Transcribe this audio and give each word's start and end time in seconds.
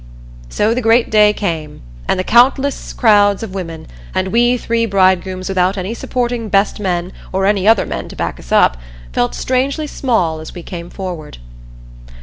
So 0.49 0.73
the 0.73 0.81
great 0.81 1.11
day 1.11 1.31
came, 1.31 1.83
and 2.09 2.19
the 2.19 2.23
countless 2.23 2.91
crowds 2.91 3.43
of 3.43 3.53
women, 3.53 3.85
and 4.15 4.29
we 4.29 4.57
three 4.57 4.87
bridegrooms 4.87 5.47
without 5.47 5.77
any 5.77 5.93
supporting 5.93 6.49
"best 6.49 6.79
men," 6.79 7.13
or 7.31 7.45
any 7.45 7.67
other 7.67 7.85
men 7.85 8.09
to 8.09 8.15
back 8.15 8.39
us 8.39 8.51
up, 8.51 8.77
felt 9.13 9.35
strangely 9.35 9.85
small 9.85 10.39
as 10.39 10.55
we 10.55 10.63
came 10.63 10.89
forward. 10.89 11.37